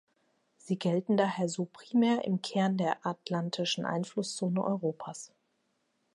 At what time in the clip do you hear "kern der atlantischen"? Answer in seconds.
2.41-3.85